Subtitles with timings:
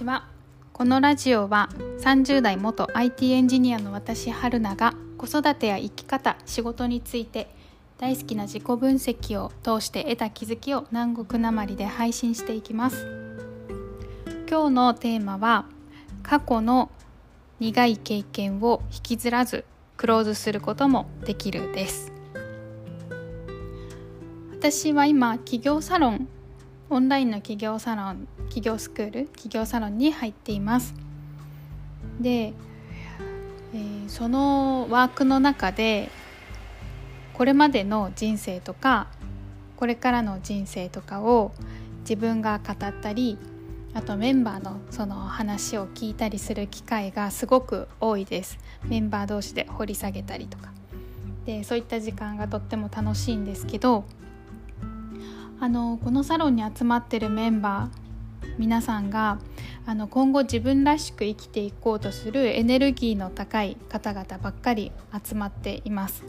[0.00, 0.24] ちは
[0.72, 1.68] このラジオは
[2.00, 7.54] 30代元 IT エンジニアの私春菜が子育てや生き方仕事について
[7.98, 13.06] 大好きな自己分析を通して得た気づきを南国なまりで配信していきます。
[14.48, 15.66] 今日のテーマは
[16.22, 16.90] 過去の
[17.58, 19.66] 苦い経験を引きずらず
[19.98, 22.10] クローズすることもできるです。
[24.50, 26.26] 私は今企業サロン
[26.92, 30.92] オンラインの企業サロン企業スクール企業サロンに入っています。
[32.20, 32.52] で、
[33.72, 36.10] えー、そのワークの中で
[37.32, 39.06] これまでの人生とか
[39.76, 41.52] これからの人生とかを
[42.00, 43.38] 自分が語ったり
[43.94, 48.58] あとメンバーのその話を聞いたりする機会がすごく多いです。
[48.84, 50.72] メンバー同士で掘り下げたりとか。
[51.46, 54.04] でそういった時間がとっても楽しいんですけど
[55.60, 58.10] あのこのサロンに集まってるメンバー
[58.58, 59.38] 皆さんが
[59.84, 64.90] あの今後自分らしく生きていこうとするエネルギーの高い方々ばっかり
[65.22, 66.24] 集まっています。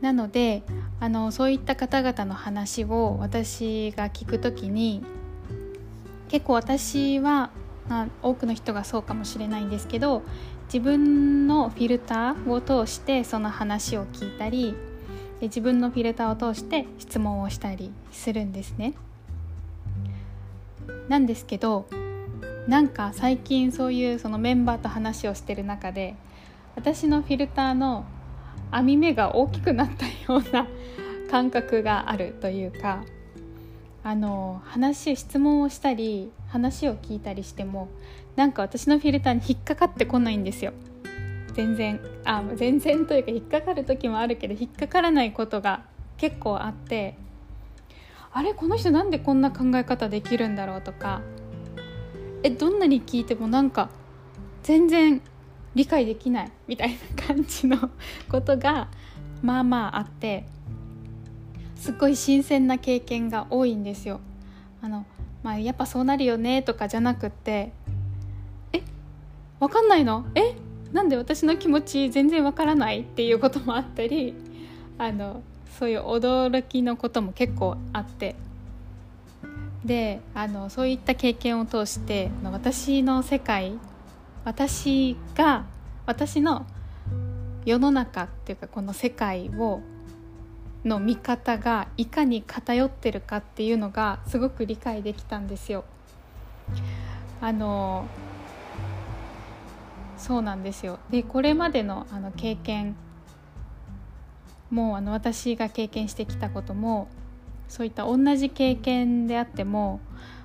[0.00, 0.64] なので
[0.98, 5.02] あのそういった方々の話を私が聞く時に
[6.28, 7.50] 結構私は、
[7.88, 10.22] まあ、多くの人がそうかもしれないんですけど
[10.66, 14.74] 自分のフィルターを通してその話を聞いたり
[15.40, 18.94] で自分のフィルターを通して質問をしたりするんですね。
[21.08, 21.86] なんですけど
[22.66, 26.16] なんか最近そういうそのメンバーと話をしてる中で
[26.74, 28.04] 私のフィルターの
[28.70, 30.66] 網目が大きくなったような
[31.30, 33.04] 感覚があるというか
[34.02, 37.88] あの話質問をしたり話を聞いたりしても
[38.36, 40.72] なんか私のフィルターに引っかかってこないんですよ。
[41.56, 45.84] 全然あ全然というか引っかかる時もあるけど引っかからないことが
[46.18, 47.16] 結構あって
[48.30, 51.22] あれこの人なんでこんな考え方できるんだろうとか
[52.42, 53.88] えどんなに聞いてもなんか
[54.64, 55.22] 全然
[55.74, 57.90] 理解できないみたいな感じの
[58.28, 58.88] ことが
[59.42, 60.44] まあまああって
[61.74, 64.20] すっごい新鮮な経験が多いんですよ。
[64.82, 65.06] あの
[65.42, 67.72] まあ、やっぱそうなるよねとかじゃなくって
[68.74, 68.82] え
[69.58, 70.26] わかんないの？
[70.34, 70.54] え
[70.92, 74.34] なんで私の気持ち全然わからないっていうこともあったり
[74.98, 75.42] あの
[75.78, 78.34] そういう驚きのことも結構あって
[79.84, 83.78] であのそういった経験を通して私の世界
[84.44, 85.64] 私が
[86.06, 86.66] 私の
[87.64, 89.80] 世の中っていうかこの世界を
[90.84, 95.84] の見方がいかに偏ってるかっていうのがすごく理解できたんですよ。
[97.40, 98.06] あの
[100.26, 102.96] そうなんですよでこれまでのあの経験
[104.70, 107.06] もうあの私が経験してきたことも
[107.68, 110.00] そういった同じ経験であっても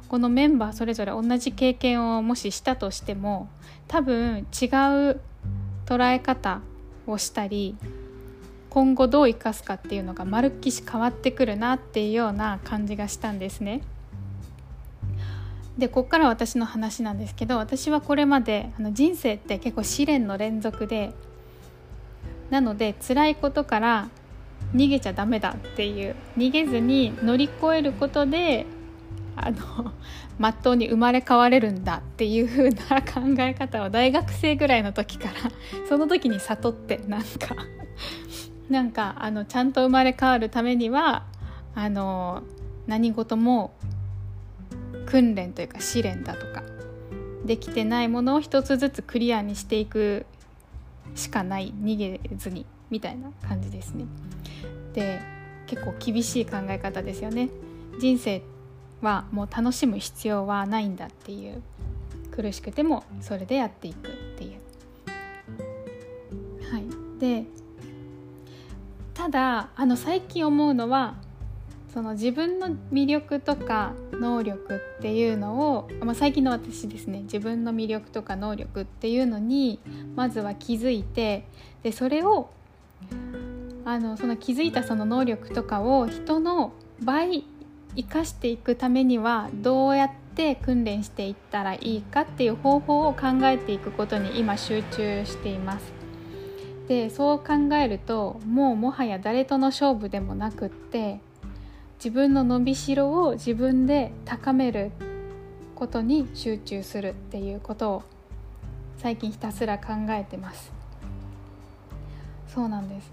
[0.08, 3.50] このメンバーそれぞれ同じ経験をもししたとしても
[3.88, 5.20] 多分違う
[5.88, 6.62] 捉え方
[7.08, 7.75] をしたり
[8.70, 13.81] 今後どう生かすかっていうのがまるっきし変わってくるなっていうような感じがしたんですね。
[15.78, 21.14] でここから私の話なんですけど私はこれまであの人生って結構試練の連続で
[22.50, 24.09] なので辛いことから
[24.76, 28.66] 逃げちゃダメだっていう逃げずに乗り越えることで
[29.36, 29.94] あの
[30.38, 35.34] まっとうに生まれ変われるんだっていう風な考え方を大学生ぐらいの時から
[35.88, 37.56] その時に悟ってなんか
[38.70, 41.26] なんかあのちゃんと生まれ変わるためには
[41.76, 42.44] あの
[42.88, 43.74] 何事も
[45.11, 46.63] 訓練というか試練だとか
[47.44, 50.25] できてないものを一つずつクリアにしていく
[51.16, 54.05] しかない逃げずにみたいな感じですね。
[54.94, 55.19] で
[55.67, 57.49] 結構厳しい考え方ですよね。
[57.99, 58.41] 人生
[59.01, 61.61] はもう楽しむ必要はないんだっていう
[62.31, 64.59] 苦しくてもそれでやっていくっていう。
[66.72, 66.85] はい、
[67.19, 67.43] で
[69.13, 71.16] ただあの最近思うのは
[71.93, 79.79] その自分の魅力とか能力っていうのを、まあ、最近の私ですね自分の魅力とか能力っていうのに
[80.16, 81.47] まずは気づいて
[81.84, 82.52] でそれを
[83.84, 86.72] あのその気づいたその能力とかを人の
[87.02, 87.44] 倍
[87.96, 95.91] 生かしていくためにはどうやって訓練していったらいいかっていう方法を考えていくことに今集中しています。
[96.88, 101.22] でそう考えるともうもはや誰との勝負でもなくって
[102.03, 104.92] 自分の伸びしろを自分で高める
[105.76, 108.03] ことに集中するっていうことを
[108.98, 110.72] 最近ひたすら考えてます。
[112.48, 113.12] そうなんです。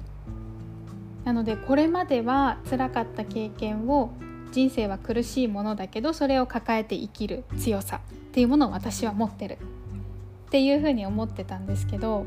[1.26, 4.08] なのでこれまでは辛かった経験を
[4.52, 9.58] 人生は苦しいものだけどそれを抱えて生きる強さっていうものを私は持ってる
[10.46, 12.25] っていうふうに思ってたんですけど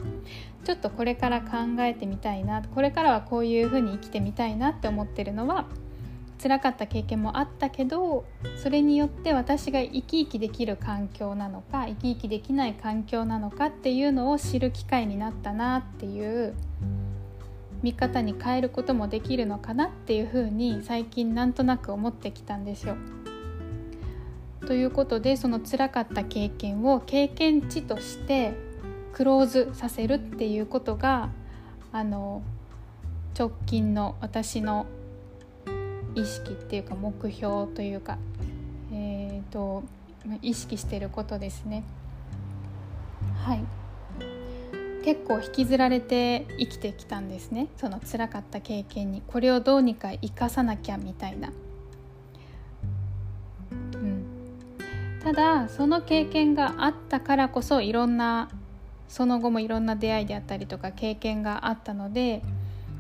[0.63, 1.47] ちょっとこれから考
[1.79, 5.65] えてみたいなこれからはこういうふうに生きてみたいなって思ってるのは
[6.41, 16.55] 辛かった経験もあったけどそれによって私が生き生きできる環境なのか生き生きできない環境なのかっていうのを知る機会になったなっていう
[17.83, 22.95] 見方に変えることもできるのかなっていうふうに最近なんとなく思ってきたんですよ。
[24.65, 28.53] ということでその辛かった経験を経験値として
[29.13, 31.29] クローズさせるっていうことが
[31.91, 32.43] あの
[33.37, 34.85] 直近の私の
[36.15, 38.17] 意識っていうか目標というか、
[38.91, 39.83] えーと、
[40.41, 41.83] 意識してることですね。
[43.43, 43.63] はい
[45.03, 51.51] 結構引きずられて生きてきたんですねその辛かった経験にこれをどうにか生かさなきゃみたいな。
[53.71, 54.25] うん、
[55.23, 58.49] ただその経験があったからこそいろんな
[59.07, 62.41] その後もいろんな出会いであったりとか経験があったので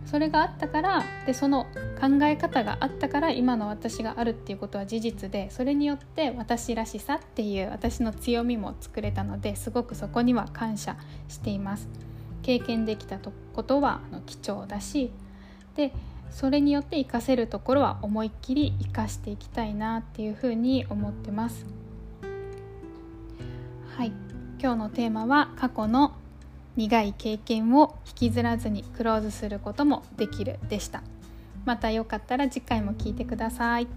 [0.05, 1.65] それがあったからでその
[1.99, 11.87] 考え方があったから今の私があるっていうことは事実でそれによって私らしさっていう私の強みも作れたのですごくそこには感謝しています。
[12.41, 13.19] 経験できた
[13.53, 15.11] ことは貴重だし
[15.75, 15.93] で
[16.31, 21.65] それによって活かせるところは思いっきり活かしていきたいなっていうふうに思ってます。
[23.97, 24.11] はい。
[24.59, 26.15] 今日のテーマは過去の
[26.75, 31.03] 苦い経験を引きずらずにクローズすることもできるでした
[31.65, 33.87] またよかったら次回も聞いてください。